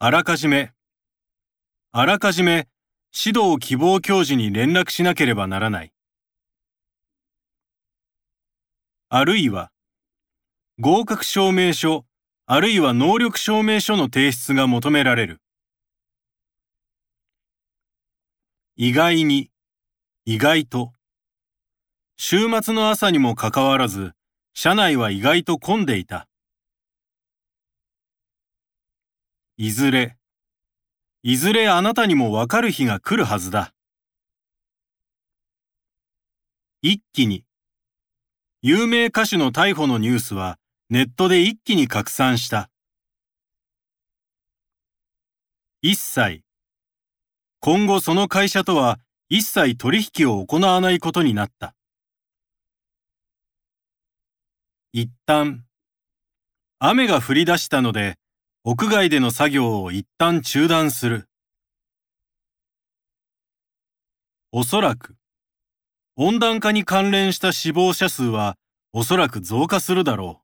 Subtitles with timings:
[0.00, 0.70] あらかじめ、
[1.90, 2.68] あらかじめ
[3.12, 5.92] 指導希望教授に連絡しなければならない。
[9.08, 9.72] あるいは、
[10.78, 12.06] 合格証明書、
[12.46, 15.42] あるいは能力証明書の提出が求められる。
[18.76, 19.50] 意外に、
[20.24, 20.92] 意外と。
[22.16, 24.12] 週末の朝にもかかわらず、
[24.54, 26.27] 車内は意外と混んでいた。
[29.60, 30.16] いずれ、
[31.24, 33.74] いずれあなたにもわかる日が来るはずだ。
[36.80, 37.44] 一気に。
[38.62, 42.70] 有名歌手の逮捕のニュースはネットで一気に拡散した。
[45.82, 46.42] 一切。
[47.58, 51.74] 今後その会社とは一切取引を行わないことになった。
[54.92, 55.64] 一旦。
[56.78, 58.20] 雨が降り出したので、
[58.64, 61.28] 屋外での作業を一旦中断する。
[64.50, 65.14] おそらく、
[66.16, 68.56] 温暖化に関連した死亡者数は
[68.92, 70.42] おそらく増加するだろ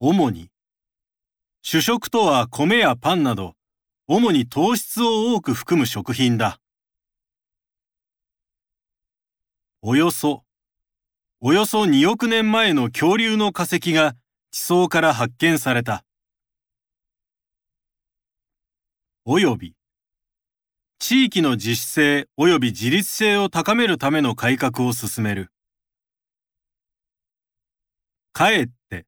[0.00, 0.08] う。
[0.08, 0.50] 主に、
[1.62, 3.54] 主食とは米やパンなど、
[4.06, 6.60] 主に糖質を多く含む食品だ。
[9.82, 10.44] およそ、
[11.40, 14.14] およそ2億年前の恐竜の化石が
[14.54, 16.04] 地層から発見された。
[19.24, 19.74] および、
[21.00, 25.50] 地域の自主性及び自立性を高めるための改革を進める。
[28.32, 29.06] かえって、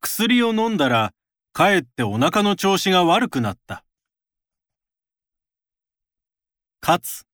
[0.00, 1.12] 薬を飲んだら、
[1.52, 3.84] かえってお腹の調子が悪くなった。
[6.78, 7.24] かつ、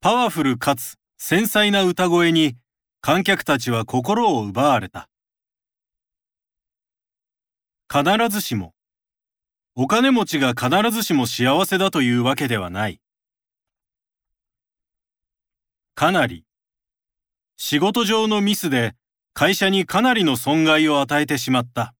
[0.00, 2.56] パワフルかつ繊細な歌声に
[3.00, 5.06] 観客たちは心を奪われた。
[7.92, 8.72] 必ずしも、
[9.74, 13.00] お金持ちが必ずしも幸せだというわけではない。
[15.96, 16.44] かなり、
[17.56, 18.94] 仕事上のミスで
[19.34, 21.96] 会社にかなりの損害を与えてしまった。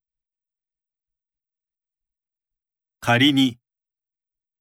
[3.01, 3.59] 仮に、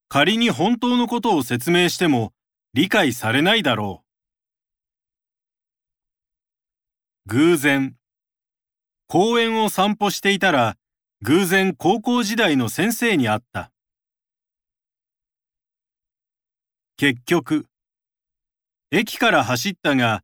[0.07, 2.34] 仮に本当のことを説明しても
[2.73, 4.03] 理解されないだろ
[7.28, 7.29] う。
[7.29, 7.96] 偶然、
[9.06, 10.78] 公園を散歩していたら
[11.22, 13.74] 偶然高校時代の先生に会った。
[16.96, 17.66] 結局、
[18.90, 20.24] 駅から走ったが、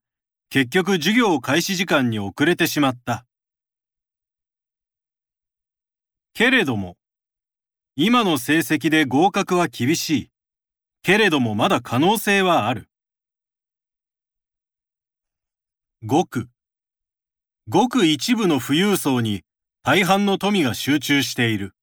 [0.49, 3.25] 結局授業開始時間に遅れてしまった。
[6.33, 6.95] けれども、
[7.97, 10.31] 今の成績で合格は厳しい。
[11.01, 12.89] けれどもまだ可能性はある。
[16.03, 16.47] ごく、
[17.67, 19.44] ごく一部の富裕層に
[19.87, 21.75] 大半の富が集中している。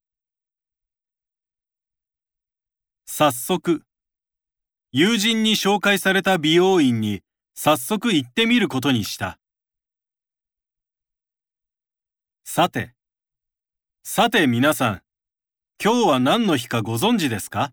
[3.07, 3.85] 早速、
[4.91, 7.23] 友人に紹介された美容院に
[7.55, 9.39] 早速行ってみることにした。
[12.43, 12.93] さて、
[14.03, 15.03] さて皆さん、
[15.81, 17.73] 今日は何の日かご存知ですか？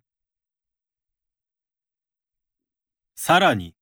[3.16, 3.74] さらに、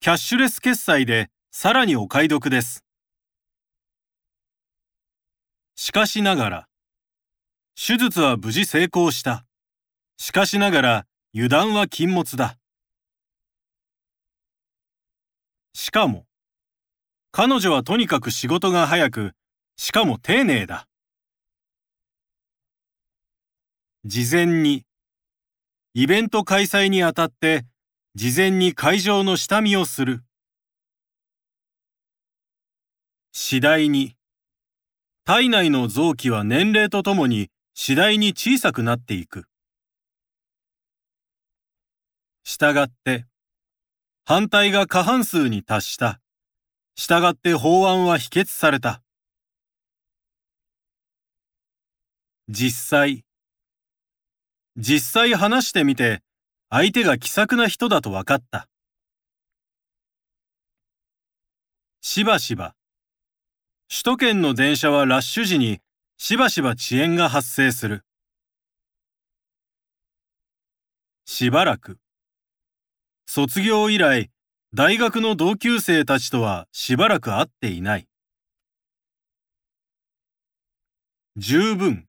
[0.00, 2.82] キャッシュレス決済でさらにお買い得です。
[5.76, 6.68] しかしながら、
[7.76, 9.44] 手術は無事成功した。
[10.16, 12.56] しかしながら、油断は禁物だ。
[15.74, 16.24] しかも、
[17.30, 19.32] 彼女はとにかく仕事が早く、
[19.76, 20.88] しかも丁寧だ。
[24.06, 24.86] 事前に、
[25.92, 27.66] イベント開催にあたって、
[28.14, 30.24] 事前に会場の下見をする。
[33.32, 34.15] 次第に、
[35.26, 39.48] 体内の臓器は年齢とともに次第に小さくなっていく。
[42.44, 43.26] したがって、
[44.24, 46.20] 反対が過半数に達した。
[46.94, 49.02] したがって法案は否決された。
[52.48, 53.24] 実際、
[54.76, 56.22] 実際話してみて、
[56.70, 58.68] 相手が気さくな人だと分かった。
[62.00, 62.76] しばしば、
[63.88, 65.78] 首都圏の電車はラッシュ時に
[66.18, 68.04] しばしば遅延が発生する。
[71.24, 71.98] しばらく。
[73.26, 74.30] 卒業以来、
[74.74, 78.08] 大学の同級生たちとはしばらく会っていない。
[81.36, 82.08] 十分。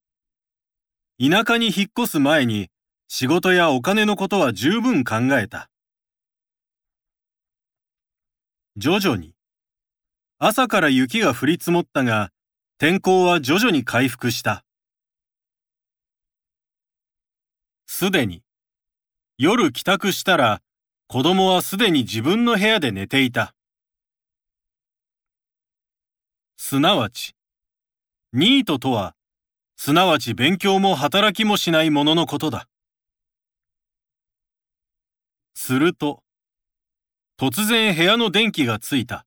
[1.20, 2.70] 田舎に引っ越す前に
[3.08, 5.70] 仕事やお金のことは十分考えた。
[8.78, 9.37] 徐々に。
[10.40, 12.32] 朝から雪が降り積もったが、
[12.78, 14.64] 天候は徐々に回復した。
[17.88, 18.44] すでに。
[19.40, 20.62] 夜帰宅したら、
[21.08, 23.56] 子供はすでに自分の部屋で寝ていた。
[26.56, 27.36] すなわち、
[28.32, 29.16] ニートとは、
[29.76, 32.68] すなわち勉強も働きもしない者のことだ。
[35.56, 36.24] すると、
[37.40, 39.27] 突然部屋の電気がついた。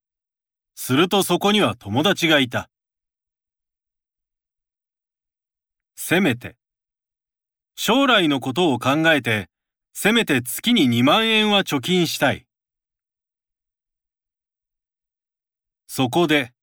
[0.83, 2.71] するとそこには友達がいた。
[5.95, 6.57] せめて、
[7.77, 9.51] 将来のことを考えて、
[9.93, 12.47] せめて月に2万円は貯金したい。
[15.87, 16.55] そこで、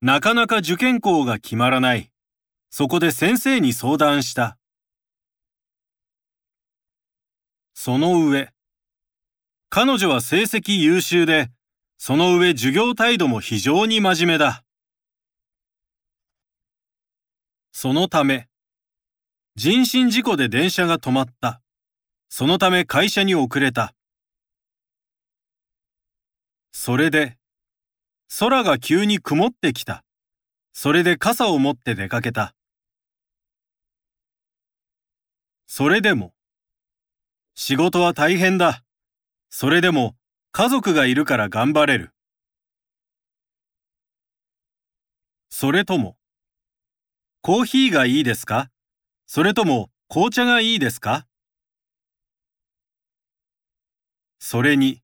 [0.00, 2.10] なかなか受験校が決まらない。
[2.68, 4.58] そこで先生に相談した。
[7.74, 8.52] その上、
[9.68, 11.52] 彼女は成績優秀で、
[12.02, 14.64] その上授業態度も非常に真面目だ。
[17.72, 18.48] そのため、
[19.54, 21.60] 人身事故で電車が止まった。
[22.30, 23.94] そのため会社に遅れた。
[26.72, 27.36] それで、
[28.38, 30.02] 空が急に曇ってきた。
[30.72, 32.54] それで傘を持って出かけた。
[35.66, 36.32] それでも、
[37.54, 38.82] 仕事は大変だ。
[39.50, 40.16] それでも、
[40.52, 42.12] 家族がいるから頑張れる。
[45.48, 46.16] それとも、
[47.40, 48.68] コーヒーがいいですか？
[49.26, 51.26] それとも紅茶がいいですか？
[54.40, 55.02] それに、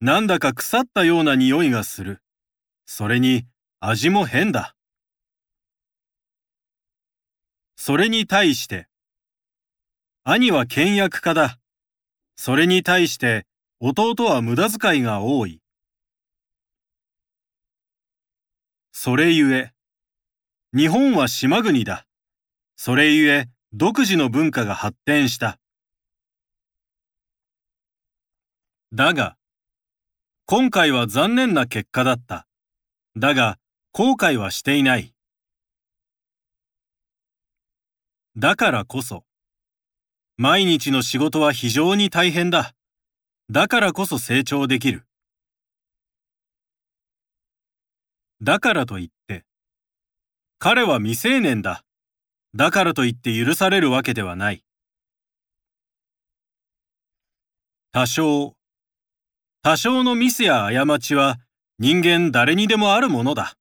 [0.00, 2.20] なんだか腐ったような匂いがする。
[2.84, 3.46] それに
[3.80, 4.76] 味も変だ。
[7.76, 8.88] それに対して、
[10.22, 11.58] 兄は倹約家だ。
[12.36, 13.46] それに対して
[13.80, 15.60] 弟は無駄遣いが多い。
[18.92, 19.72] それゆえ、
[20.72, 22.06] 日本は島国だ。
[22.76, 25.58] それゆえ、独自の文化が発展した。
[28.92, 29.36] だが、
[30.46, 32.46] 今回は残念な結果だった。
[33.16, 33.58] だが、
[33.92, 35.14] 後悔はしていない。
[38.36, 39.24] だからこそ、
[40.36, 42.74] 毎日の仕事は非常に大変だ。
[43.50, 45.04] だからこそ成長できる。
[48.40, 49.44] だからといって、
[50.58, 51.84] 彼は未成年だ。
[52.54, 54.64] だからといって許されるわけではない。
[57.92, 58.54] 多少、
[59.62, 61.38] 多少のミスや過ちは
[61.78, 63.54] 人間誰にでもあるものだ。